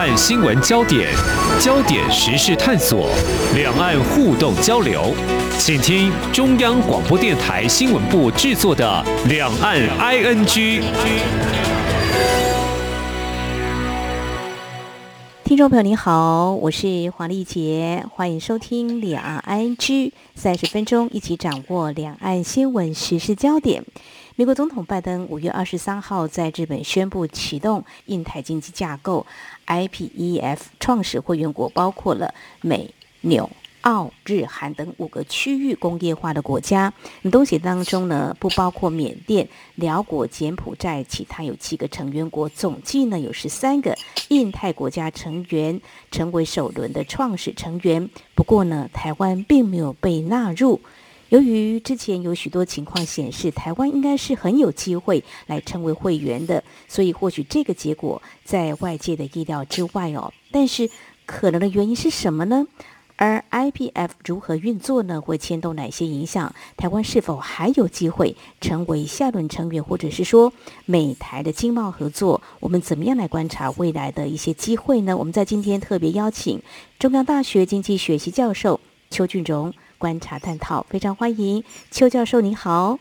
[0.00, 1.12] 岸新闻焦点，
[1.60, 3.10] 焦点时事探索，
[3.54, 5.14] 两岸互动交流，
[5.58, 10.46] 请听中央广播电台新闻部制作的《两岸 ING》。
[15.44, 23.84] 听众朋友您好，我是黄丽杰，欢迎收听两岸 ING 三十分钟，一起掌握两岸新闻时事焦点。
[24.36, 29.26] 美国总统拜登五月二十三号在日本宣布启动印太经济架构
[29.70, 32.92] （IPEF） 创始会员国，包括了美、
[33.22, 33.48] 纽。
[33.82, 36.92] 澳、日、韩等五个区域工业化的国家，
[37.32, 43.96] 东协当中呢不包括缅甸、辽国、柬埔寨，其他有七个成员国，总计呢有十三个
[44.28, 45.80] 印太国家成员
[46.10, 48.10] 成为首轮的创始成员。
[48.34, 50.78] 不过呢，台湾并没有被纳入。
[51.30, 60.32] 由于之前有许多情况显示，台湾应该是很有机会来成为会员的，所以或许这个结果在外界的意料之外哦。
[60.50, 60.90] 但是
[61.26, 62.66] 可能的原因是什么呢？
[63.14, 65.20] 而 IPF 如何运作呢？
[65.20, 66.52] 会牵动哪些影响？
[66.76, 70.52] 台湾是否还有机会成为下轮成员，或者是说
[70.84, 72.42] 美台的经贸合作？
[72.58, 75.16] 我们怎么样来观察未来的一些机会呢？
[75.16, 76.60] 我们在今天特别邀请
[76.98, 82.98] 中央大学经济学系教授邱俊荣观察探讨，非常欢迎邱教授，您好。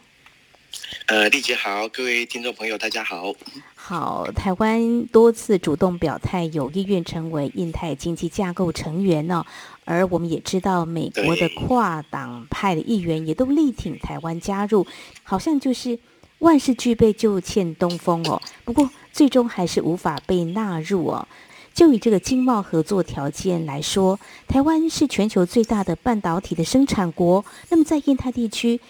[1.05, 3.33] 呃，丽姐好，各位听众朋友，大家好。
[3.73, 9.45] 好，台湾多次主动表态，有意愿成为印太经济架构成员呢。
[9.85, 14.85] 而我们也知道，美国的跨党派的议员也都力挺台湾加入，
[15.23, 15.97] 好像就是
[16.39, 18.41] 万事俱备就欠东风哦。
[18.65, 21.25] 不过最终还是无法被纳入哦。
[21.79, 28.81] 就以这个经贸合作条件来说，台湾是全球最大的半导体的生产国，那么在印太地区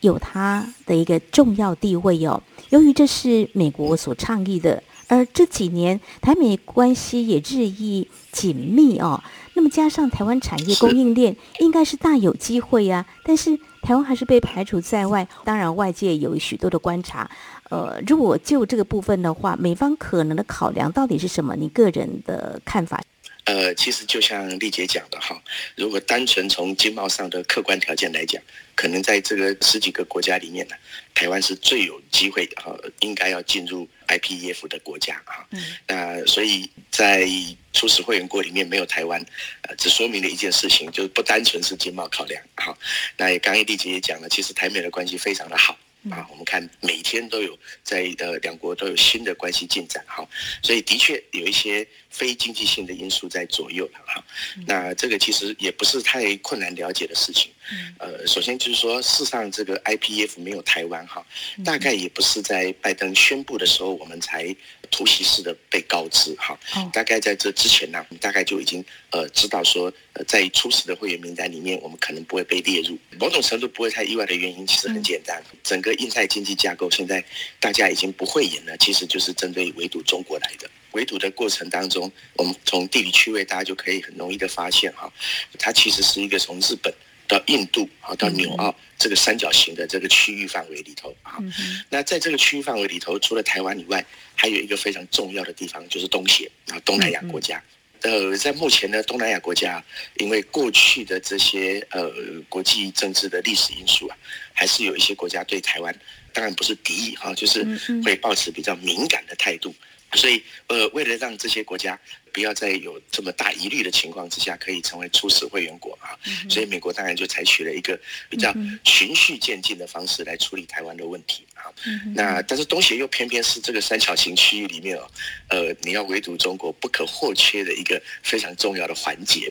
[0.00, 2.40] 有它的一个重要地位哦。
[2.68, 9.20] 由于这是美国所倡议的，而这几年台美关系也日益紧密哦。
[9.54, 15.24] 那么加上台湾产业供应链应该是大有机会呀，但是台湾还是被排除在外。
[15.44, 17.30] 当然，外界有许多的观察。
[17.70, 21.54] 呃，如果就这个部分的话，美方可能的考量到底是什么？
[21.54, 23.00] 你个人的看法？
[23.46, 25.40] 呃，其实就像丽姐讲的哈，
[25.76, 28.42] 如果单纯从经贸上的客观条件来讲，
[28.74, 30.74] 可能在这个十几个国家里面呢，
[31.14, 35.46] 台湾是最有机会哈，应该要进入 IPEF 的国家哈。
[35.52, 35.62] 嗯。
[35.86, 37.28] 那所以在
[37.72, 39.24] 初始会员国里面没有台湾，
[39.62, 42.76] 呃，只说明了一件事情，就是不单纯是经贸考量哈。
[43.16, 45.78] 那也刚刚丽姐也讲了，其实台美的关系非常的好。
[46.08, 50.24] 啊，我们看每天都有在呃两国都有新的关系进展哈，
[50.62, 51.84] 所以的确有一些
[52.16, 54.24] 非经济性的因素在左右了哈。
[54.66, 57.50] 那这个其实也不是太困难了解的事情。
[57.98, 61.24] 呃，首先就是说，事实上这个 IPF 没有台湾哈，
[61.64, 64.54] 大概也不是在拜登宣布的时候我们才
[64.90, 66.56] 突袭式的被告知哈。
[66.92, 72.96] 大概在这之前呢，我们大概就已经呃知道说，呃在初始的会员名单里面，我们可能不会被列入。
[73.18, 77.24] 某种程度不会太意外的原因，其实很简单，整个印太经济架构现在
[77.58, 80.70] 大家已经不会演了，其实就是针对围堵中国来的。
[80.92, 85.12] 围堵的过程当中，我们从地理区位大家就可以很容易的发现哈，
[85.58, 86.92] 它其实是一个从日本。
[87.28, 91.42] 到印度啊，到纽澳这个三角形的这个区域范围里头啊，
[91.90, 97.60] 那在这个区域范围里头，除了台湾以外，还有一个非常重要的地方，就是东协啊，东南亚国家。
[98.02, 99.84] 呃，在目前呢，东南亚国家
[100.18, 102.08] 因为过去的这些呃
[102.48, 104.16] 国际政治的历史因素啊，
[104.52, 105.92] 还是有一些国家对台湾，
[106.32, 107.66] 当然不是敌意哈，就是
[108.04, 109.74] 会保持比较敏感的态度。
[110.12, 111.98] 所以，呃，为了让这些国家
[112.36, 116.12] 不要再有这么大疑虑的情况之下，可以成为初始会员国啊，
[116.50, 117.98] 所以美国当然就采取了一个
[118.28, 118.54] 比较
[118.84, 121.72] 循序渐进的方式来处理台湾的问题啊。
[122.14, 125.10] 那但是东协又偏偏是这个三角形区域里面哦，
[125.48, 129.50] 呃，你要围堵中国不可或缺的一个非常重要的环节。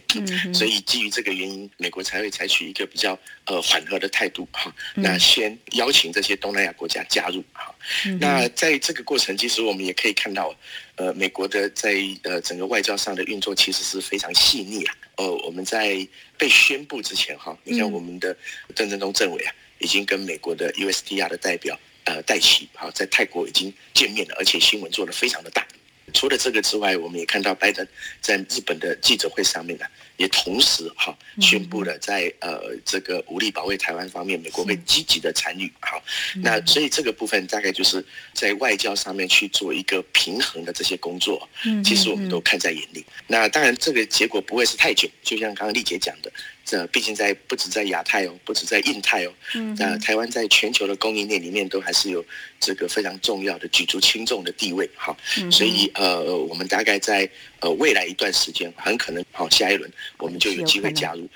[0.54, 4.72] 所以基于这个原因，美国才会采取一个比较呃缓和的态度哈。
[4.94, 7.74] 那先邀请这些东南亚国家加入哈。
[8.20, 10.56] 那在这个过程，其实我们也可以看到。
[10.96, 14.96] 呃，美国的在呃整个外交上的运作其实是非常细腻啊。
[15.18, 16.08] 呃，我们在
[16.38, 18.36] 被宣布之前哈，你看我们的
[18.74, 25.68] 邓振中政委啊，已经跟美国的 USDR 的代表呃戴奇哈在泰国已经见面了，而且新闻做的非常的大。
[26.16, 27.86] 除了这个之外，我们也看到拜登
[28.22, 29.86] 在日本的记者会上面呢。
[30.18, 35.70] 也同时哈宣布了，在呃这个武力保卫台湾方面，美国会积极的参与。
[35.82, 36.02] 好，
[36.36, 38.02] 那所以这个部分大概就是
[38.32, 41.50] 在外交上面去做一个平衡的这些工作。
[41.66, 43.06] 嗯，其实我们都看在眼里。
[43.28, 45.10] 那当然，这个结果不会是太久。
[45.22, 46.32] 就像刚刚丽姐讲的，
[46.66, 49.34] 这毕竟在不止在亚太哦，不止在印太哦，
[49.78, 52.26] 那台湾在全球的供应链里面都还是有
[52.60, 54.90] 这个非常重要的举足轻重的地位。
[54.96, 55.16] 好，
[55.52, 57.30] 所以呃，我们大概在。
[57.62, 59.90] 呃，未来一段时间很可能好下一轮
[60.20, 61.28] 我们就有机会加入。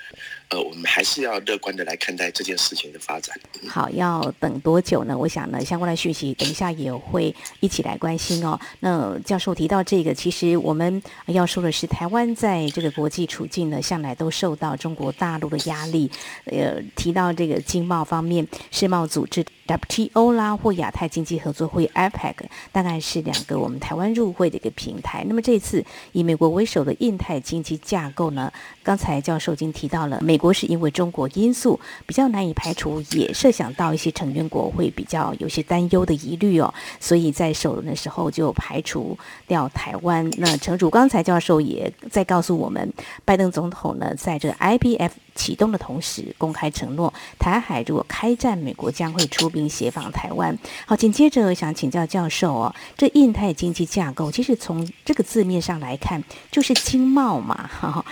[0.50, 3.38] 呃，我们还是要乐观的来看待这件事情的发展。
[3.68, 5.16] 好，要等多久呢？
[5.16, 8.58] 我想呢，相关的讯息等一下也会一起来关心哦。
[8.80, 16.10] 那教授提到这个，其实我们要说的是，台湾在这个国际处境呢，向来都受到中国大陆的压力。
[16.46, 22.34] 呃，提到这个经贸方面，世贸组织 WTO 啦，或亚太经济合作会 APEC，
[22.72, 25.24] 大概是两个我们台湾入会的一个平台。
[25.28, 28.52] 那么这次以美国为首的印太经济架构呢，
[28.82, 30.39] 刚才教授已经提到了美。
[30.40, 39.16] 国是因为中国因素比较难以排除，也设想到一些成员国会比较有些担忧的疑虑哦，所以在首轮的时候就排除
[39.46, 40.28] 掉台湾。
[40.38, 42.90] 那城主刚才教授也在告诉我们，
[43.24, 50.56] 拜登总统呢在这 IBF 启动的同时，公开承诺台海如果开战，美国将会出兵协防台湾。
[50.86, 58.04] 好，紧接着想请教教授哦，这印太经济架构其实从这个字面上来看就是经贸嘛，哈，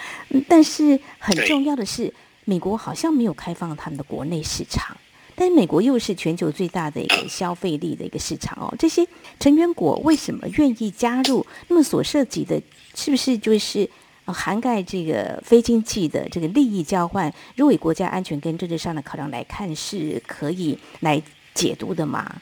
[0.49, 2.13] 但是很重要的是。
[2.45, 4.97] 美国好像没有开放他们的国内市场，
[5.35, 8.75] 但美国又是全球最大的一个消费力的一个市场哦。
[8.79, 9.07] 这些
[9.39, 11.45] 成员国为什么愿意加入？
[11.67, 12.59] 那么所涉及的，
[12.95, 13.87] 是不是就是
[14.33, 17.33] 涵盖这个非经济的这个利益交换？
[17.57, 21.23] 如果以国家安全跟政治上的考量来看，是可以来
[21.55, 22.41] 解读的吗？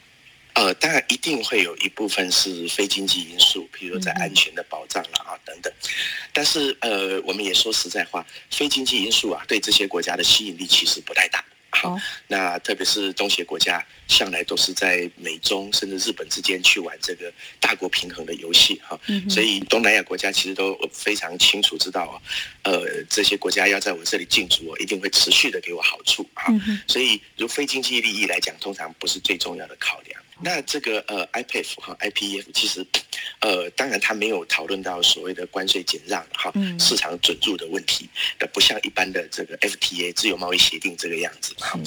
[0.54, 5.70] 呃，当然一定会有一部分是非经济因素，譬如在安全的保障了啊等等。
[6.32, 11.44] 但是呃，我们也说实在话，非经济因素啊，对这些国家的吸引力其实不太大。
[11.86, 18.98] 好，那特别是东协国家，向来都是在美中甚至日本之间去玩这个大国平衡的游戏哈。
[19.28, 22.20] 所以东南亚国家其实都非常清楚知道，
[22.62, 26.44] 呃，这些国家要在我这里进驻，一定会持续的给我好处啊。
[26.86, 30.20] 所以，如非经济利益来讲，通常不是最重要的考量。
[30.40, 32.86] 那这个呃，IPF 哈，IPF 其实，
[33.40, 41.78] 呃，当然它没有讨论到所谓的关税减让哈，市场准入的问题，那不像一般的这个 FTA 自由贸易协定这个样子哈。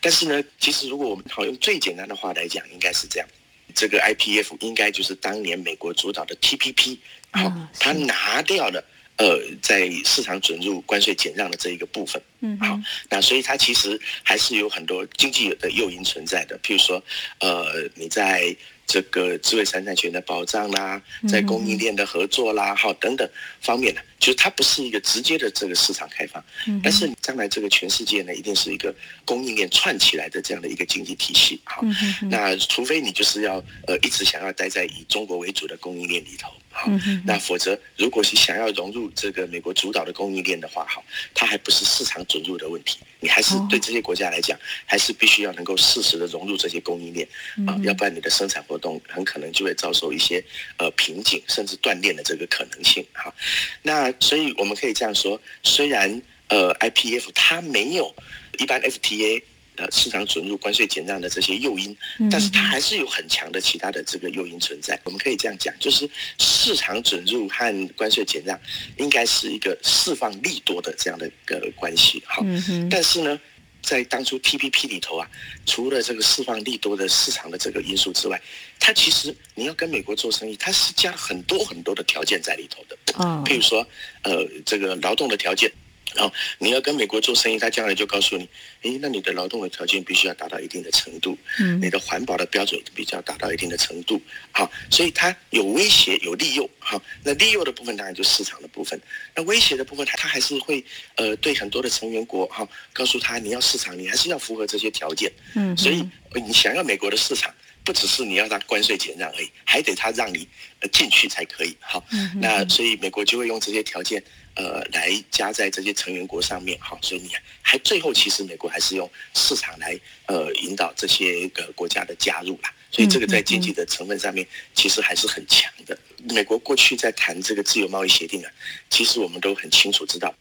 [0.00, 3.28] 但是呢，其实如果我们好用最简单的话来讲，应该是这样，
[3.74, 6.98] 这个 IPF 应该就是当年美国主导的 TPP，
[7.32, 8.84] 好，它拿掉了。
[9.16, 12.78] 呃，在市场准入关税减让的这一个部分，嗯，好，
[13.08, 17.02] 那所以它其实还是有很多经济的诱因存在的，譬如说，
[17.40, 18.56] 呃，你在。
[18.88, 23.28] 这个智慧财产权的保障啦，在供应链的合作啦，好等等
[23.60, 26.40] 方面呢，就是它不是一个直接的这个市场开放，
[26.84, 31.82] 但是将来这个全世界呢，一定是一个供应链串起来的这样的一个经济体系，好，
[32.30, 33.56] 那除非你就是要
[33.88, 36.90] 呃一直想要待在以中国为主的供应链里头，好，
[37.24, 41.02] 那否则如果是想要融入这个美国主导的供应链的话，好，
[41.32, 47.26] 它还不是市场准入的问题，你还是对这些国家来讲，还是必须要能够适时的融入这些供应链
[47.66, 50.44] 啊，要不然你的生产活动很可能就会遭受一些
[50.76, 53.34] 呃瓶颈，甚至断链的这个可能性哈。
[53.82, 58.14] 那所以我们可以这样说，虽然呃 IPF 它没有
[58.58, 59.42] 一般 FTA
[59.76, 61.96] 呃市场准入关税减让的这些诱因，
[62.30, 64.98] 但是它还是有很强的其他的这个诱因存在。
[65.04, 66.08] 我们可以这样讲，就是
[66.38, 68.58] 市场准入和关税减让
[68.98, 72.44] 应该是一个释放利多的这样的一个关系哈。
[72.90, 73.38] 但是呢。
[73.82, 75.30] 在当初 TPP 里头啊，
[75.64, 78.42] 除了这个释放利多的市场的这个因素之外，
[78.80, 82.98] 它其实你要跟美国做生意，它是加了很多很多的条件在里头的。
[83.20, 83.86] 嗯，譬如说，
[84.24, 85.70] 呃，这个劳动的条件。
[86.16, 88.48] 然后你要跟美国做生意，他将来就告诉你，
[88.82, 94.20] 诶，那你的劳动的条件必须要达到一定的程度，嗯，你的环保的标准必须要达到一定的程度，
[94.50, 98.98] 好，所以它有威胁有利诱，好，那利诱的部分当然就市场的部分，
[99.34, 100.82] 那威胁的部分，它它还是会
[101.16, 106.02] 呃对很多的成员国哈，告诉他你要市场，你还是要符合这些条件，嗯，所以
[106.34, 107.54] 你想要美国的市场，
[107.84, 110.48] 不只是你要让关税减让而已，还得他让你
[110.90, 112.02] 进去才可以，好，
[112.40, 114.22] 那所以美国就会用这些条件。
[114.56, 125.96] 呃，来加在这些成员国上面，好，所以你还最后其实美国还是用市场来呃引导这些个国家的加入啦，所以这个在经济的成分上面其实还是很强的。
[126.30, 128.50] 美国过去在谈这个自由贸易协定啊，
[128.88, 130.34] 其实我们都很清楚知道，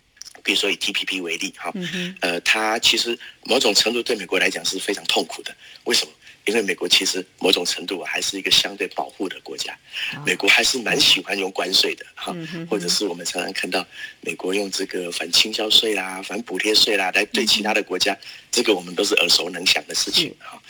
[0.43, 1.73] 比如说以 TPP 为例，哈，
[2.21, 5.53] 呃，它其实某种程度对美国来讲是非常痛苦的，
[5.83, 6.11] 为什么？
[6.45, 9.75] 因为美国其实某种程度还是一个相对保护的国家，
[10.23, 12.35] 美国还是蛮喜欢用关税的哈，
[12.69, 13.85] 或者是我们常常看到
[14.21, 18.15] 美国用这个反倾销税啦、反补贴税啦来对其他的国家，
[18.51, 20.61] 这个我们都是耳熟能详的事情哈。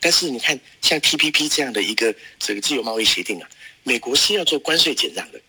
[0.00, 3.48] 但是你看，像 TPP 这样的一个这个自由贸易协定啊，
[3.84, 5.40] 美国是要做关税减让的，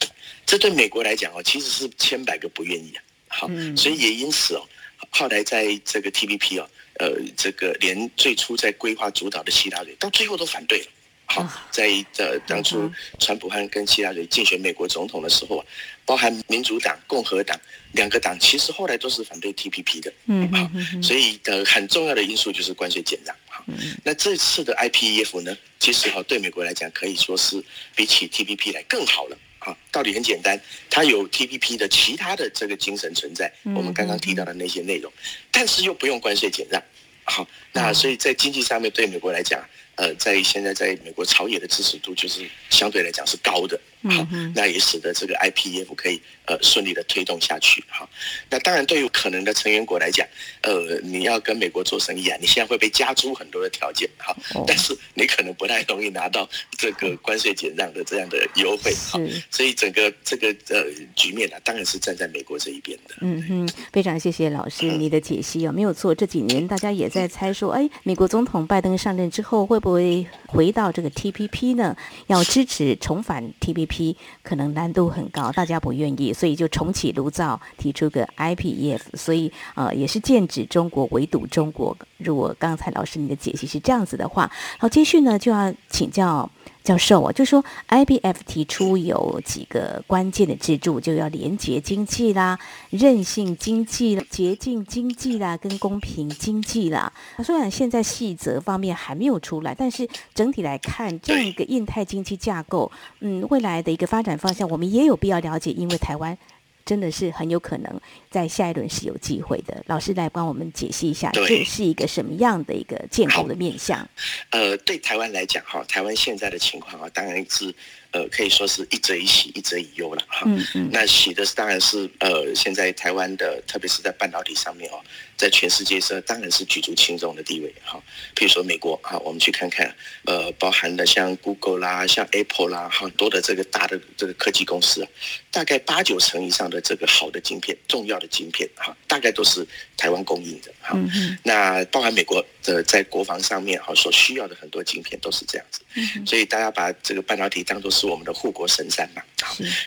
[0.45, 3.03] 这对美国来讲哦，其实是千百个不愿意啊。
[3.27, 4.65] 好，所以也因此哦，
[5.09, 6.69] 后来在这个 TPP 哦。
[6.99, 10.85] 呃，这个连最初在规划主导的希拉里，到最后都反对了。
[11.25, 15.65] 好，在呃当初川普汉跟希拉里竞选美国总统的时候啊，
[16.05, 17.59] 包含民主党、共和党
[17.93, 20.13] 两个党，其实后来都是反对 TPP 的。
[20.27, 20.69] 嗯好
[21.01, 23.35] 所以呃很重要的因素就是关税减让。
[23.47, 23.63] 好，
[24.03, 27.63] 那这次的 IPEF 呢，其实哈对美国来讲可以说是
[27.95, 29.37] 比起 TPP 来更好了。
[29.65, 35.11] 啊，道理很简单，它有 TPP 的其他的这个精神存在，我们刚刚提到的那些内容，
[35.51, 36.81] 但是又不用关税减让。
[37.23, 39.63] 好，那所以在经济上面对美国来讲。
[39.95, 48.09] 呃，在现在在美国朝野的支持度就是相对来讲是高的，好，那也使得这个 IPF 可以呃顺利的推动下去，好，
[48.49, 50.27] 那当然对于可能的成员国来讲，
[50.61, 59.19] 呃，你要跟美国做生意啊，你现在会被加诸很多的条件，好，但是你可能不太容易拿到这个关税减让的这样的优惠，好，
[59.51, 60.83] 所以整个这个呃
[61.15, 63.15] 局面呢，当然是站在美国这一边的。
[63.21, 69.79] 嗯哼，非常谢谢老师你的解析啊，没有错，这几年大家也在猜说，哎，美国总统拜登上任之后会。
[69.83, 71.93] 不会回到这个 TPP 呢？
[72.27, 73.92] 要支持重返 TPP，
[74.41, 81.95] 可能难度很高，大家不愿意，所以就重启炉灶，提出个 IPEF，所以呃也是剑指中国，围堵中国。
[82.17, 86.49] 如果刚才老师你的解析是这样子的话，好，接续呢就要请教。
[86.83, 92.59] 教授啊，就说 IBF 提出有几个关键的支柱，就要廉洁经济啦、
[92.89, 97.11] 韧性经济、洁净经济啦、跟公平经济啦。
[97.43, 106.37] 虽然现在细则方面还没有出来，但是整体来看，这样一个印太经济架构，嗯，未来的一个发展方向，我们也有必要了解，因为台湾。
[106.85, 108.01] 真的是很有可能
[108.33, 109.83] 在下一轮是有机会的。
[109.85, 114.09] 老师来帮我们解析一下，这是一个什么样的一个建构的面向？
[114.49, 117.71] 呃，对台湾来讲，哈，台湾现在的情况啊，当然是。
[118.13, 120.43] 呃，可以说是一则以喜，一则以忧了哈。
[120.45, 120.89] 嗯嗯。
[120.91, 125.01] 那喜的是，当然是呃，现在台湾的，特别是在半导体上面哦，
[125.35, 127.99] 在全世界是当然是举足轻重的地位哈。
[128.35, 129.91] 譬如说美国哈，我们去看看，
[130.25, 135.03] 呃，包含的像 Google 啦，像 Apple 啦，很多的这个大的这个科技公司，
[135.49, 140.97] 大概八九成以上的这个好的晶片，重要的晶片哈，大概都是台湾供应的哈。
[141.43, 145.81] 那包含美国的在国防上面哈，所需要的很多晶片都是这样子。
[145.95, 146.25] 嗯。
[146.25, 148.07] 所以大家把这个半导体当做是。
[148.13, 149.23] 我们的护国神山嘛？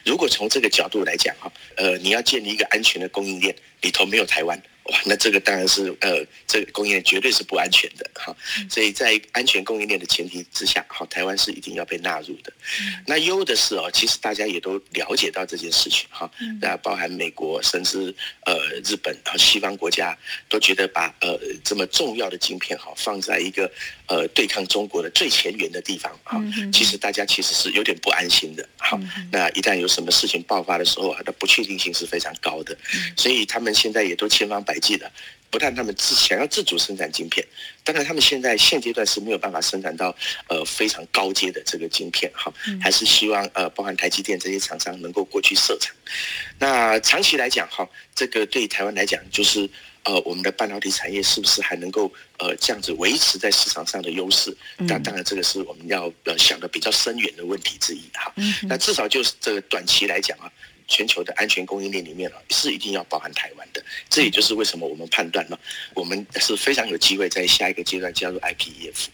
[0.05, 4.61] 如果从这个角度来讲哈，呃，你要建立一个安全的供应链，里头没有台湾。
[4.93, 8.35] 哇，那这个当然是呃，这个供应链绝对是不安全的哈。
[8.71, 12.53] 所以在安全供应链的前提之下，好，台湾是一定要被纳入的。
[13.07, 16.31] 那优的是哦，其实大家也都了解到这件事情哈。
[16.61, 18.15] 那包含美国，甚至
[18.45, 20.17] 呃日本，和西方国家
[20.49, 23.71] 都觉得把呃这么重要的晶片哈放在一个
[24.07, 26.41] 呃对抗中国的最前沿的地方啊。
[26.73, 28.99] 其实大家其实是有点不安心的哈。
[29.31, 32.77] 那一旦有什么事情爆发的时候，它的不确定性是非常高的。
[33.17, 35.11] 所以他们现在也都千方百计的，
[35.51, 37.47] 不但他们自想要自主生产晶片，
[37.85, 40.15] 当然他们现在现阶段是没有办法生产到
[40.49, 45.95] 呃非常高阶的这个晶片哈，还是希望呃包含台积电这些厂商能够过去设厂。
[46.59, 49.69] 那长期来讲哈，这个对台湾来讲就是
[50.03, 54.55] 呃我们的半导体产业是不是还能够呃这样子维持在市场上的优势？
[54.79, 58.33] 那当然这个是我们要呃想的比较深远的问题之一哈。
[58.63, 60.51] 那至少就是这个短期来讲啊。
[60.89, 63.85] 全球的安全供应链里面啊，是一定要包含台湾的。
[64.09, 65.59] 这也就是为什么我们判断呢，
[65.95, 69.07] 我们是非常有机会在下一个阶段加入 IPEF。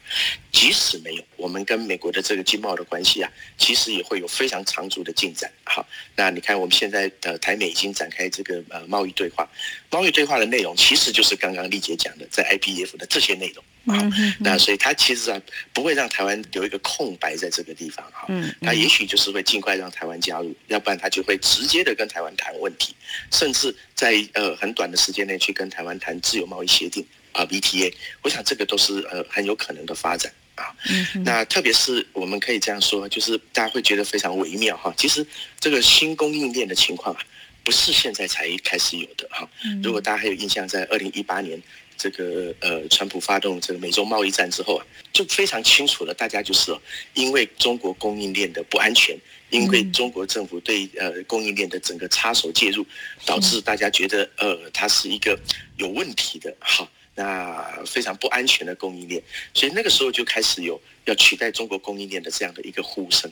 [0.50, 5.50] 即使没有，我们跟美国的这个经贸的关系啊，其实也会有非常长足的进展。
[5.64, 9.49] 好，那你看我们现在的台美已经展开这个呃贸易对话，
[9.91, 13.64] 贸易对话的内容其实就是刚刚丽姐讲的，在 IPEF 的这些内容。
[13.85, 13.95] 好，
[14.39, 15.41] 那所以他其实啊
[15.73, 18.29] 不会让台湾留一个空白在这个地方哈，
[18.61, 22.95] 它也许就是会尽快让台湾加入，要不然他就会直接的跟台湾谈问题，
[23.33, 30.71] 甚至在呃很短的时间内去跟台湾谈自由贸易协定啊 BTA，我想这个都是呃很有可能的发展啊。
[31.25, 35.27] 那特别是我们可以这样说，就是大家会觉得非常微妙哈，其实
[35.59, 37.21] 这个新供应链的情况啊，
[37.65, 39.49] 不是现在才开始有的哈。
[39.83, 41.61] 如果大家还有印象，在二零一八年。
[42.02, 46.76] 这个呃，川普发动这个美洲贸易战之后啊，就非常清楚了，大家就是
[47.14, 49.16] 因为中国供应链的不安全，
[49.50, 52.85] 因为中国政府对呃供应链的整个插手介入，
[53.25, 55.38] 导致大家觉得呃，它是一个
[55.76, 59.23] 有问题的，哈，那非常不安全的供应链，
[59.54, 63.30] 所以那个时候就开始有要取代中国供应链的这样的一个呼声。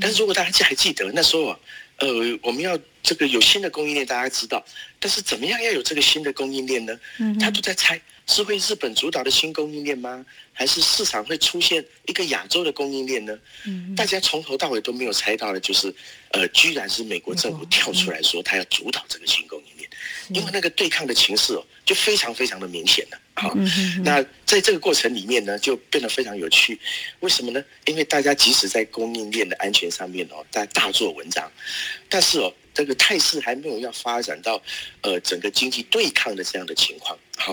[0.00, 1.58] 但是如果大家还记得那时候啊。
[2.00, 2.06] 呃，
[2.42, 4.62] 我们要这个有新的供应链，大家知道，
[5.00, 6.94] 但是怎么样要有这个新的供应链呢？
[7.16, 10.26] 嗯，他都在猜是会日本主导的新供应链吗？
[10.52, 13.38] 还是市场会出现一个亚洲的供应链呢？
[13.64, 15.90] 嗯，大家从头到尾都没有猜到的，就是，
[16.32, 19.88] 呃，居然是美国政府跳出来说他要主导这个新供应链，
[20.28, 23.18] 因为那个对抗的情势哦，就非常非常的明显了。
[23.36, 23.56] 好，
[24.04, 26.78] 那在这个过程里面呢，就变得非常有趣。
[27.20, 27.64] 为什么呢？
[27.86, 31.50] 因为大家即使在供应链的安全上面哦，在大做文章，
[32.10, 32.52] 但是哦。
[32.78, 34.62] 这个态势还没有要发展到，
[35.00, 37.18] 呃，整个经济对抗的这样的情况。
[37.36, 37.52] 好，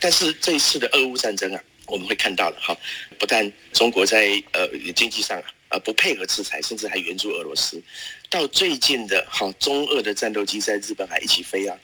[0.00, 2.74] 但是这一次的俄乌战争啊，我们会看到了哈，
[3.18, 5.38] 不但中国在呃经济上
[5.68, 7.82] 啊不配合制裁，甚至还援助俄罗斯。
[8.30, 11.76] 到最近的，好中俄的战斗机在日本海一起飞啊。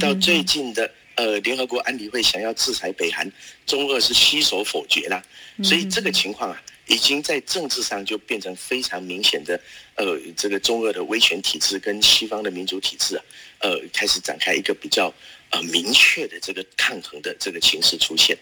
[0.00, 3.30] 到最近的，呃，联合国安理会想要制裁北韩，
[3.66, 5.22] 中俄是悉手否决啦。
[5.62, 6.62] 所以这个情况啊。
[6.90, 9.58] 已经在政治上就变成非常明显的，
[9.94, 13.22] 呃，这个中俄的威权体制跟西方的民主体制啊，
[13.60, 15.12] 呃，开始展开一个比较
[15.50, 18.36] 呃明确的这个抗衡的这个形势出现。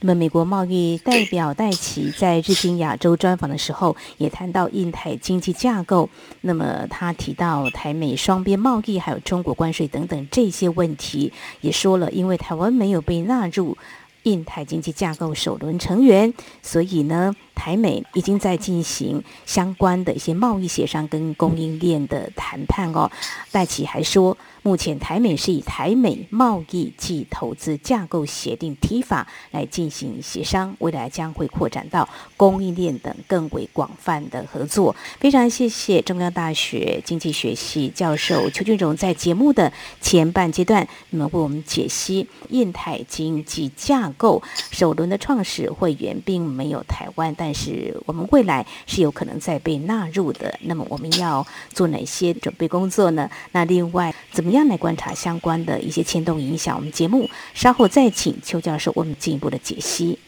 [0.00, 6.10] 那么，美国贸易代表戴奇在日经亚洲专访的时候，也谈到印太经济架构。
[6.42, 13.78] 那么，他提到台美双边贸易，还有中国关税等等这些问题，也说了，因为台湾没有被纳入。
[14.26, 23.10] 印太经济架构首轮成员，所以呢，台美已经在进行相关的一些贸易协商跟供应链的谈判哦。
[23.50, 24.36] 戴奇还说。
[24.66, 34.96] 目前台美是以台美贸易及投资架构协定提法来进行协商，未来将会扩展到供应链等更为广泛的合作。
[35.20, 44.42] 非常谢谢中央大学经济学系教授邱俊荣在节目的前半阶段，那么为我们解析印太经济架构
[44.72, 50.58] 首轮的创始会员并没有台湾，但是我们未来是有可能再被纳入的。
[50.62, 53.30] 那么我们要做哪些准备工作呢？
[53.52, 54.55] 那另外怎么样？
[54.56, 60.18] 样来观察相关的一些牵动影响，我们节目稍后再请邱教授为我们进一步的解析。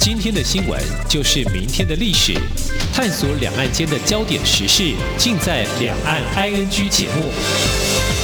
[0.00, 2.34] 今天的新闻就是明天的历史，
[2.92, 8.19] 探索两岸间的焦点时事，尽在《两岸 ING》节目。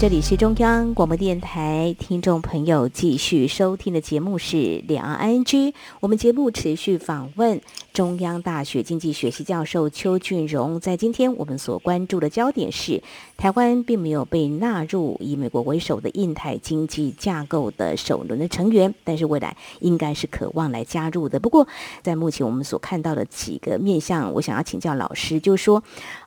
[0.00, 5.72] 这里是中央广播电台，听众朋友继续收听的节目是《两岸 I N G》。
[5.98, 7.60] 我们节目持续访问
[7.92, 10.78] 中央大学经济学系教授邱俊荣。
[10.78, 13.02] 在今天我们所关注的焦点是，
[13.36, 21.40] 台湾并没有被纳入以美国为首的印太经济架构的首轮的成员，但是未来应该是渴望来加入的。
[21.40, 21.66] 不过，
[22.02, 25.82] 在目前我们所看到的几个面向，我想要请教老师，就是说。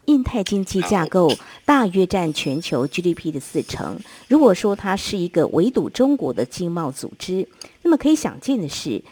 [0.06, 1.32] 印太经济架构
[1.66, 4.00] 大约占全球 GDP 的四成。
[4.28, 7.48] 如果说它是一个围堵中国的经贸组织，
[7.84, 9.04] 那么可以想见的是，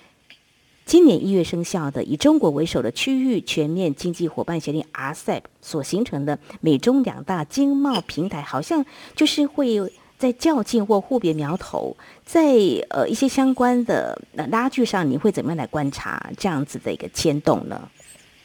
[0.85, 8.83] 今年一月生效的以中国为首的区域全面经济伙伴协定 RCEP 所形成的美中两大经贸平台，好像
[9.15, 9.79] 就是会
[10.17, 11.95] 在较劲或互别苗头。
[12.25, 12.55] 在
[12.89, 17.89] 呃一些相关的拉锯上，你会怎么样来观察这样子的一个牵动呢？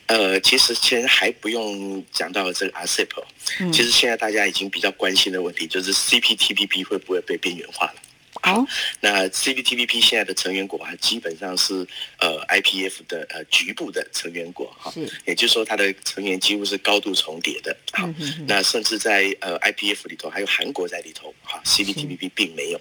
[0.06, 3.24] 呃，其实其实还不用讲到这个 RCEP，
[3.72, 7.94] 其实现在大家已经比较关心的问题就是 CPTPP 会不会被边缘化了。
[8.42, 8.66] 好，
[9.00, 11.86] 那 CPTPP 现在的成员国啊，基本上是
[12.18, 14.92] 呃 IPF 的呃局部的成员国哈，
[15.24, 17.74] 也就是说它的成员几乎是高度重叠的。
[17.92, 18.06] 好，
[18.46, 22.80] 那甚至在呃 IPF 里头还有韩国在里头哈，CPTPP 并没有。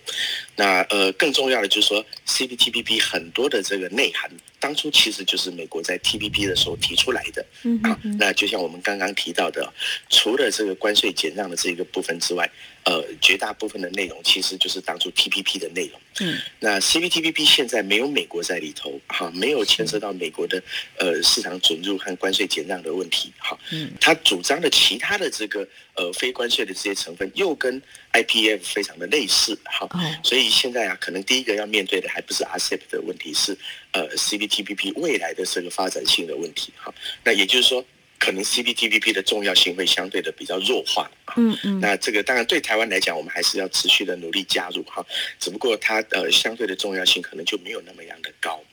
[0.58, 4.30] 那呃更重要的就是说 CPTPP 很多的这个内涵。
[4.64, 7.46] 当初其实就是美国在 TPP 的时候提出来的，
[7.84, 9.74] 啊，那就像我们刚刚提到的，
[10.10, 12.50] 除了这个关税减让的这个部分之外，
[12.86, 16.00] 呃，绝大部分的内容其实就是当初 TPP 的内容。
[16.22, 20.64] 嗯，那 CPTPP 现在没有美国在里头，哈，没有牵涉到美国的
[20.98, 27.82] 呃市场准入和关税减让的问题，哈，嗯，他主张的其他的这个呃非关税的这些成分又跟
[28.14, 29.88] IPF 非常的类似，哈，
[30.24, 33.58] 所以现在啊，可能第一个要面对的还不是 RCEP 的问题，是
[33.92, 37.84] 呃 CPTPP 未来的这个发展性的问题，哈，那也就是说。
[38.20, 45.06] 可能 CPTPP 的重要性会相对的比较弱化，嗯嗯，那这个当然对台湾来讲，我们还是要持续的努力加入哈，
[45.42, 48.64] 只不过它呃相对的重要性可能就没有那么样的高。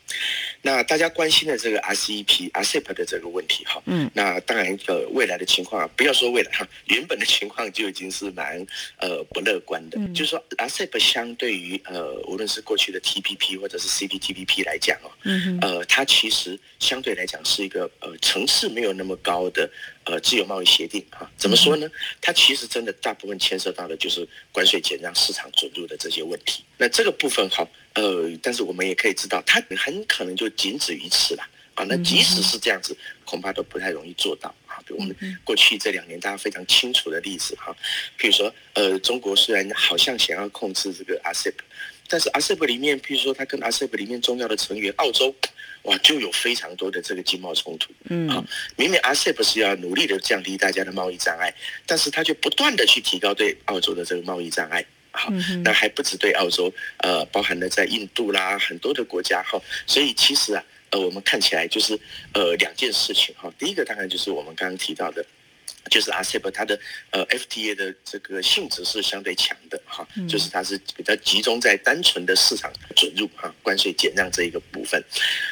[0.61, 8.63] 那大家关心的这个 RCEP、RCEP 的这个问题哈，嗯，那当然呃未来的情况，不要说未来哈，原本的情况就已经是蛮
[8.97, 9.97] 呃不乐观的。
[10.13, 19.69] 就是说 RCEP 相对于呃无论是过去的 TPP 或者是 CPTPP 来讲哦，嗯呃它其实相对来讲是一个呃层次没有那么高的
[20.03, 21.29] 呃自由贸易协定哈。
[21.37, 21.89] 怎么说呢？
[22.21, 26.63] 它其实真的大部分牵涉到的就是关税减让、市场准入的这些问题。
[26.77, 27.67] 那这个部分哈。
[27.93, 31.43] 呃，但是我们也可以知道，它很可能就仅止于此了
[31.75, 31.83] 啊。
[31.89, 34.77] 那即使是这样子，恐怕都不太容易做到啊。
[34.85, 37.75] 比如我们过去这两年大家非常清楚的例子哈，
[38.17, 41.53] 譬如说呃，中国虽然好像想要控制这个 ASEP，
[42.07, 45.35] 但是 ASEP 里面，譬如说它跟 ASEP 里面重要的成员澳洲，
[45.83, 47.91] 哇，就有非常多的这个经贸冲突。
[48.09, 48.43] 嗯，啊，
[48.75, 51.53] 明明 ASEP 是要努力的降低大家的贸易障碍，
[51.85, 54.85] 但是他就不断的去提高对澳洲的这个贸易障碍。
[55.11, 55.29] 好，
[55.63, 61.99] 那还不止对澳洲，呃，包含了在印度啦很多的国家哈，所以其实啊，呃，我们看起来就是
[62.33, 63.51] 呃两件事情哈。
[63.59, 65.25] 第一个当然就是我们刚刚提到的，
[65.89, 75.03] 就是 RCEP 它的呃 FTA 的这个性质是相对强的哈，就是它是比较集中在单纯的市场准入哈关税减让这一个部分。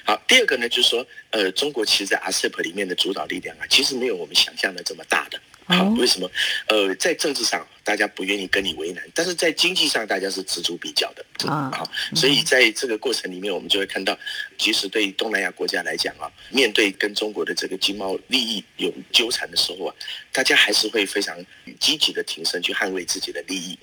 [0.05, 5.39] 好，第二个呢就是说，呃，中国其实，在 ASEP 里面的主导力量啊，其实没有我们想象的这么大的。
[5.69, 6.29] 好，为什么？
[6.67, 11.69] 呃，在政治上大家不愿意跟你为难，但是在经济上大家是锱铢比较的啊。
[11.71, 14.17] 好，所以在这个过程里面，我们就会看到，
[14.57, 19.95] 即使对东南亚国家来讲啊，面对跟中国的这个经贸利益有纠缠的时候啊，
[20.31, 21.37] 大家还是会非常
[21.79, 23.77] 积极的挺身去捍卫自己的利益。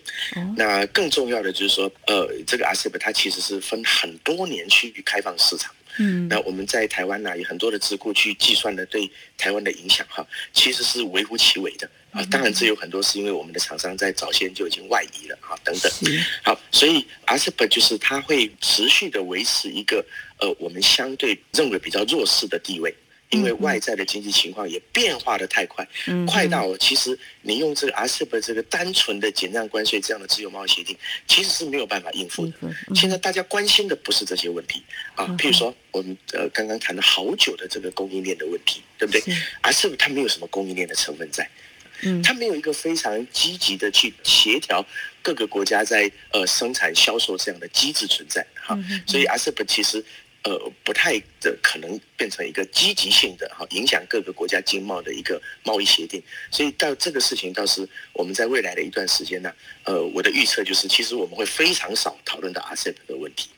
[0.56, 5.72] 那更重要的就是说，呃，这个 ASEP 它其实是分很多年去开放市场。
[5.98, 12.24] 嗯，那我们在台湾呢，有很多的智库去计算的对台湾的影响哈，其实是微乎其微的啊。
[12.30, 15.90] 当然，这有很多是因为我们的厂商在早先就已经外移了啊，等等。
[16.42, 20.04] 好，所以 ASEP 就是它会持续的维持一个
[20.38, 22.94] 呃，我们相对认为比较弱势的地位。
[23.30, 25.86] 因为外在的经济情况也变化的太快，
[26.28, 32.52] 快到其实你用这个 ASEP 这个单纯的减让关税这样的自由贸易协定，其实是没有办法应付的。
[32.94, 34.80] 现在大家关心的不是这些问题
[35.16, 39.20] 啊，譬如说我们呃刚刚谈了好久的这个供应链的问题，对不对
[39.62, 41.50] ？ASEP 它没有什么供应链的成分在，
[42.22, 44.86] 它没有一个非常积极的去协调
[45.20, 50.04] 各个国家在呃生产销售这样的机制存在哈，所以 ASEP 其实。
[50.46, 63.48] 呃，不太的可能变成一个积极性的哈，影响各个国家经贸的一个贸易协定，所以到这个事情倒是我们在未来的一段时间呢，呃，我的预测就是，其实我们会非常少讨论到 ASEP 的问题。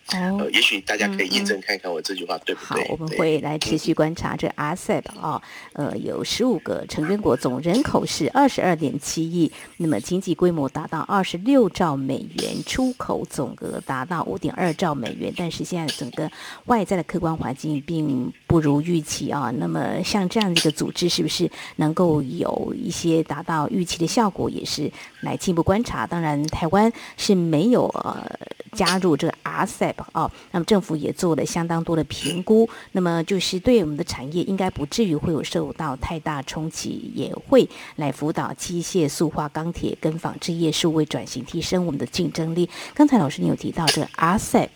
[0.41, 2.83] 哦，也许大家可以验证看看我这句话对不对？
[2.83, 5.43] 好，我们会来持续观察这 ASEP 啊，
[5.75, 16.31] 呃，有十五个成员国，总人口是二十二点七亿，那么经济规模达到二十六兆美元，出口总额达到五点二兆美元，但是现在整个
[16.65, 19.53] 外外在的客观环境并不如预期啊。
[19.59, 24.91] 那么像这样的一个组织，是不是能够有一些达到预期的效果，也是
[25.23, 26.07] 来进一步观察。
[26.07, 28.25] 当然，台湾是没有呃
[28.73, 29.95] 加入这个 ASEP。
[30.13, 42.71] 哦，那么政府也做了相当多的评估，那么就是对我们的产业应该不至于会有受到太大冲击，也会来辅导机械、塑化、钢铁跟纺织业数位转型，提升我们的竞争力。
[42.95, 44.69] 刚才老师你有提到这个 RCEP，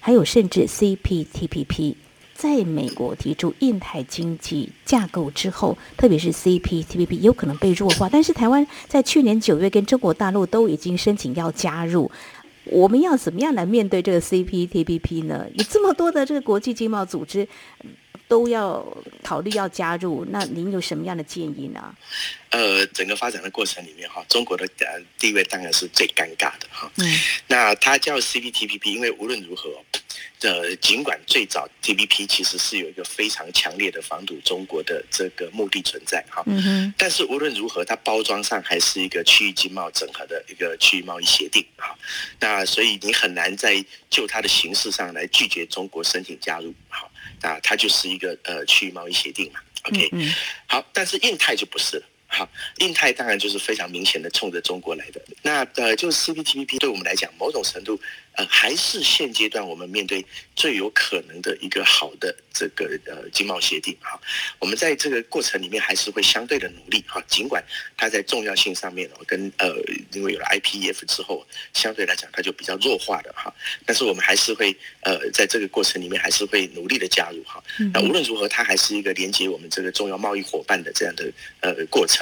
[0.00, 1.94] 还有甚至 CPTPP，
[2.34, 12.10] 在美国提出印太经济架构之后，特别是 CPTPP 有可能被弱化，但是台湾在去年九月跟中国大陆都已经申请要加入。
[12.64, 15.46] 我们要怎么样来面对这个 CPTPP 呢？
[15.54, 17.48] 有这么多的这个国际经贸组织
[18.30, 18.86] 都要
[19.24, 21.92] 考虑要加入，那您有什么样的建议呢？
[22.50, 26.90] 呃，整个发展的过程里面哈，中国的呃地位当然是最尴尬的哈。
[26.98, 27.20] 嗯。
[27.48, 29.68] 那它叫 CPTPP，因为无论如何。
[30.42, 36.42] 呃，尽管最早 TPP 其实是有一个非常强烈的防堵中国的这个目的存在哈，
[36.96, 41.94] 但是无论如何，它包装上还是一个区域经贸整合的一个区域贸易协定哈。
[42.38, 47.10] 那所以你很难在就它的形式上来拒绝中国申请加入好，
[47.42, 49.60] 那它就是一个呃区域贸易协定嘛。
[49.84, 50.10] OK，
[50.66, 52.06] 好，但是印太就不是了。
[52.32, 55.20] 好，印太当然就是非常明显的冲着中国来的。
[55.42, 58.00] 那呃，就是 CPTPP 对我们来讲，某种程度。
[58.34, 64.18] 呃，还是现阶段我们面对最有可能的一个好的这个呃经贸协定哈，
[64.60, 67.62] 我们在这个过程里面还是会相对的努力哈，尽管
[67.96, 69.74] 它在重要性上面哦，跟呃
[70.12, 73.52] 因为有了 IPEF 之后，相对来讲它就比较弱化的哈，
[73.84, 77.60] 但是我们还是会呃在这个过程里面还是会努力的加入哈，
[77.92, 81.30] 那无论如何，它还是一个连接我们这个重要贸易伙伴的这样的
[81.62, 82.19] 呃过程。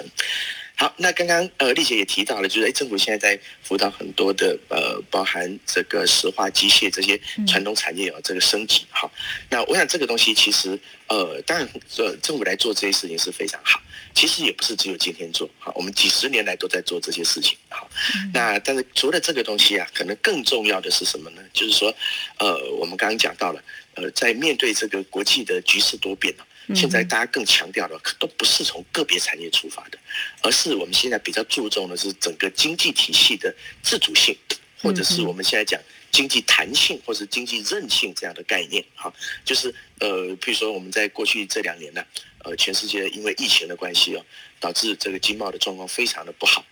[0.80, 8.86] 好，那刚刚呃丽姐也提到了，就是哎政府现在在辅导很多的呃包含这个石化、机械这些传统产业啊这个升级。
[8.88, 9.10] 好，
[9.50, 13.80] 那我想这个东西其实呃当然呃政府来做这些事情是非常好，
[14.14, 17.58] 其实也不是只有今天做，好，我们几十年来都在做这些事情。
[17.68, 17.90] 好，
[18.32, 21.42] 那但是除了这个东西啊，可能更重要的是什么呢？
[21.52, 21.92] 就是说
[22.38, 23.60] 呃我们刚刚讲到了
[23.94, 26.46] 呃在面对这个国际的局势多变啊。
[26.74, 29.98] 现在大家更强调的，都不是从个别产业出发的，
[30.42, 34.36] 而是我们现在比较注重的是整个经济体系的自主性，
[34.82, 39.12] 或者是我们现在讲经济弹性或是经济韧性这样的概念，哈，
[39.44, 42.04] 就是呃，譬如说我们在过去这两年呢，
[42.44, 44.24] 呃，全世界因为疫情的关系哦，
[44.60, 46.64] 导致这个经贸的状况非常的不好。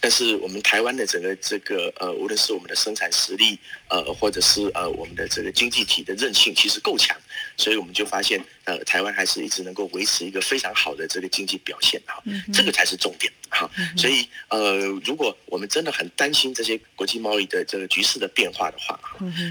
[0.00, 3.58] 但是我们台湾的整个这个呃，无论是我们的生产实力，
[3.88, 7.16] 呃，或者是呃我们的这个经济体的韧性，其实够强，
[7.56, 13.70] 所以我们就发现，呃，台湾还是一直能够维持一个非常好的这个经济表现哈，这个才是重点哈。
[13.96, 14.76] 所以呃，
[15.06, 19.00] 如果我们真的很担心这些国际贸易的这个局势的变化的话，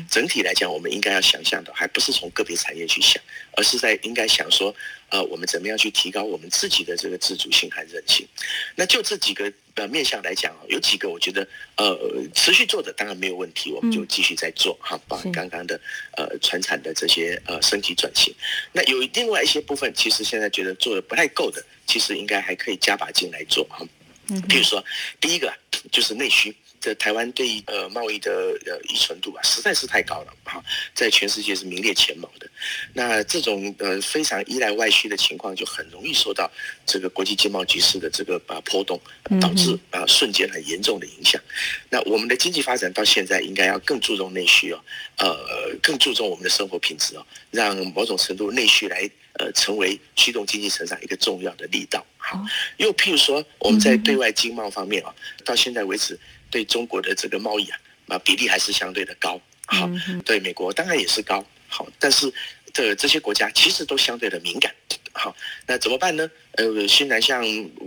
[0.07, 3.19] 整体来讲，我们应该要想象的，还不是从个别产业去想，
[3.53, 4.71] 而是在应该想说。
[5.09, 8.27] 呃，我们怎么样去提高我们自己的这个自主性和韧性？
[8.75, 11.97] 那就这几个呃面向来讲啊，有几个我觉得呃
[12.35, 15.79] 持续做的当然没有问题，我们就继续在做哈，把刚刚的
[16.17, 18.35] 呃传产的这些呃升级转型。
[18.73, 23.85] 那有另外一些部分，其实现在觉得做的不太够的，其实应该还可以加把劲来做哈。
[24.29, 24.83] 嗯，比如说
[25.19, 25.53] 第一个
[25.91, 26.55] 就是内需。
[26.79, 28.31] 这台湾对呃贸易的
[28.65, 30.63] 呃依存度啊，实在是太高了哈，
[30.93, 32.47] 在全世界是名列前茅的。
[32.93, 36.49] 那这种呃非常依赖外需的情况，就很容易受到
[36.85, 38.99] 这个国际经贸局势的这个啊波动，
[39.41, 41.41] 导致啊瞬间很严重的影响。
[41.89, 44.79] 那我们的经济发展到现在应该要更注重内需哦，
[45.17, 49.09] 呃更注重我们的生活品质哦，让某种程度内需来
[49.39, 52.05] 呃成为驱动经济成长一个重要的力道。
[52.17, 52.43] 好，
[52.77, 55.13] 又譬如说我们在对外经贸方面啊，
[55.43, 56.19] 到现在为止。
[56.49, 59.89] 对中国的这个贸易啊，啊比例还是相对的高，好，
[60.25, 62.31] 对美国当然也是高，好，但是
[62.73, 64.73] 这这些国家其实都相对的敏感，
[65.13, 66.29] 好，那怎么办呢？
[66.53, 67.43] 呃，新南向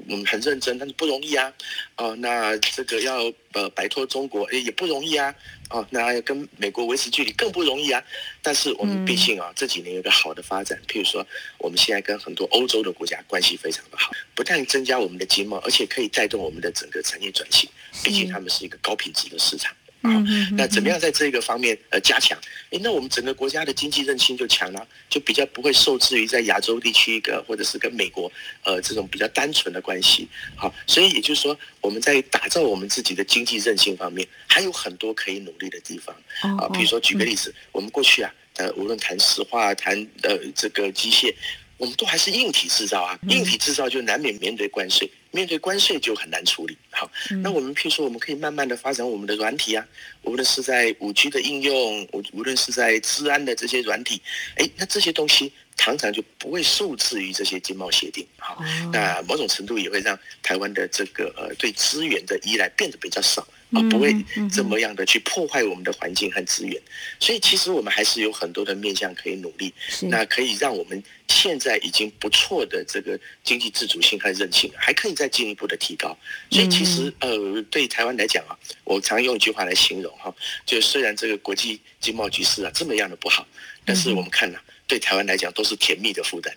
[0.09, 1.53] 嗯很认真，但是不容易啊，
[1.97, 5.35] 哦，那这个要呃摆脱中国，哎也不容易啊，
[5.71, 8.03] 哦，那要跟美国维持距离更不容易啊。
[8.43, 11.27] 但是我们毕竟啊这几年有个好的发展，譬如说
[11.59, 17.71] 我们现在跟很多欧洲的国家关系非常的好，不但增加我们的经贸，而且可以带动我们的整个产业转型，
[18.03, 19.75] 毕竟他们是一个高品质的市场。
[20.03, 22.39] 嗯那怎么样在这个方面呃加强？
[22.71, 28.31] 哎，那我们整个国家的经济韧性就强了，就比较不会受制于在亚洲地区一个或者是跟美国
[28.65, 30.29] 呃这种比较单纯的关系。
[30.57, 36.15] 好，所以也就是说我们在打造我们自己的经济韧性方面还有很多可以努力的地方。
[36.59, 41.35] 啊，比如说举个例子，我们过去啊，呃，无论谈石化、谈呃这个机械。
[41.77, 46.77] 我们都还是硬体制造啊，硬体制造就难免面对关税，面对关税就很难处理。
[46.91, 47.11] 好，
[47.43, 49.87] 那我们譬如说，我们可以慢慢的发展我们的软体啊，
[50.23, 54.21] 无论是在五 G 的应用，无无论是在治安的这些软体，
[54.57, 58.27] 哎，那这些东西常常就不会受制于这些经贸协定。
[58.39, 58.63] 好，
[58.93, 63.47] 那某种程度也会让台湾的这个呃对资源的依赖变得比较少。
[63.73, 64.15] 啊，不会
[64.51, 66.81] 这么样的去破坏我们的环境和资源，
[67.19, 76.17] 所以其实我们还是有很多的面向可以努力，那可以让我们现在已经不错的这个经济自主性和韧性，还可以再进一步的提高。
[76.51, 80.35] 所以其实呃，对台湾来讲啊，我常用一句话来形容哈，
[80.67, 83.47] 就虽然这个国际经贸局势啊这么样的不好，
[83.85, 84.59] 但是我们看呢。
[84.91, 86.53] 对台湾来讲都是甜蜜的负担，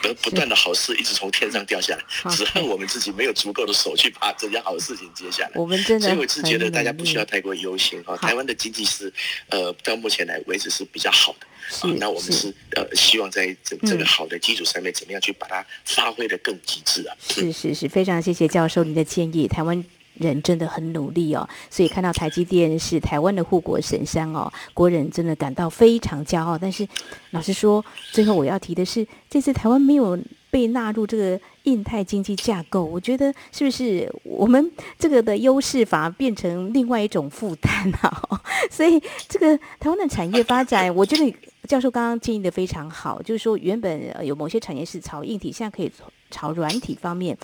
[0.00, 5.50] 不不断的好事一直从天上掉下来， 只恨我们自己没有足够的手去把这件好事情接下来。
[5.56, 8.16] 我们真的，所以我是觉得大家不需要太过忧心哈。
[8.16, 9.12] 台湾的经济是，
[9.48, 11.46] 呃，到目前来为止是比较好的。
[11.80, 17.16] 啊，那我们是呃，希望在这这个好的基础上面，怎么样去把它发挥的更极致啊？
[17.28, 19.84] 是是是，非常谢谢教授您的建议，台湾。
[20.18, 26.58] 人真的很努力哦，所以看到台积电是台湾的护国神山哦，国人真的感到非常骄傲。
[26.58, 26.86] 但是，
[27.30, 30.18] 老实说，最后我要提的是，这次台湾没有
[30.50, 38.22] 被纳入这个印太经济架构，我觉得是不是我们这个的优势反而变成另外一种负担啊？
[38.70, 41.34] 所以，这个台湾的产业发展，我觉得
[41.66, 45.92] 教授刚刚建议的非常好，就是说原本有某些产业是朝硬体，现在可以
[46.30, 47.36] 朝软体方面。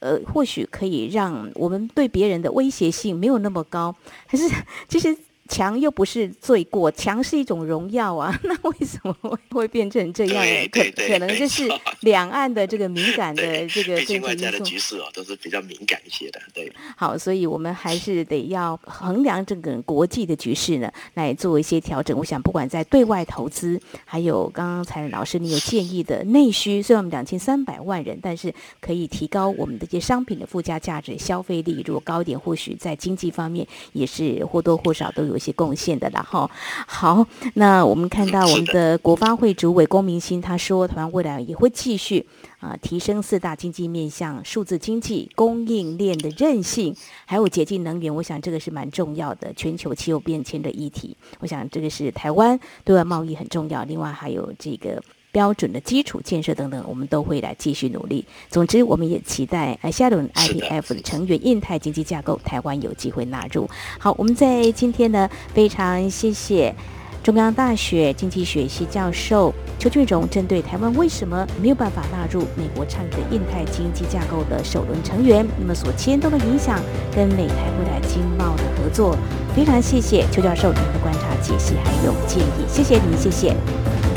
[0.00, 3.94] 呃，或许可以让我们对别人的威胁性没有那么高，
[4.26, 4.44] 还是
[4.88, 5.16] 其实
[5.50, 8.38] 强又不是罪过，强是一种荣耀啊。
[8.44, 10.42] 那为什么会会变成这样？
[10.70, 11.68] 可可能就是
[12.02, 14.64] 两岸的这个敏感的这个政治因素。
[14.64, 16.40] 局势啊，都是比较敏感一些的。
[16.54, 16.72] 对。
[16.96, 22.16] 好，所以我们还是得要衡量整个国际的局势呢，来做一些调整。
[22.16, 36.08] 我想，不管在对外投资，还有刚刚才老师你有建议的内需，虽然我们两千三百万人，但是可以提高我们的一些商品的附加价值、消费力，如果高一点，或许在经济方面也是或多或少都有一些贡献的。
[36.10, 36.48] 然后，
[36.86, 42.24] 好，那我们看到我们的国发会主委龚明鑫他说，台湾未来也会继续。
[42.60, 49.50] 啊，提升四大经济面向，数字经济、供应链的韧性，还有洁净能源，我想这个是蛮重要的。
[49.54, 53.82] 全球气候变迁的议题，我想这个是台湾对外贸易很重要。
[53.84, 58.24] 另外还有这个标准的基础建设等等，我们都会来继续努力。
[58.48, 63.68] 总之，我们也期待呃下轮 IPF 的成员印太经济架构，台湾有机会纳入。
[63.98, 66.74] 好，我们在今天呢，非常谢谢。
[67.22, 76.80] 中央大学经济学系教授邱俊荣针对台湾为什么没有办法纳入美国倡议的印太经济架构的首轮成员，那么所牵动的影响
[77.14, 79.14] 跟美台未来经贸的合作，
[79.54, 83.54] 非常谢谢邱教授您的观察、解析还有建议，谢谢您，谢谢，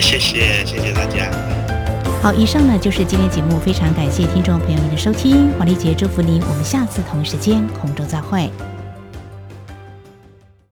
[0.04, 1.32] 谢谢，谢谢大家。
[2.22, 8.52] 好，以上呢就是今天节目，非常感谢听众朋友们的收听，黄丽杰祝福您，我们下次同一时间空中再会。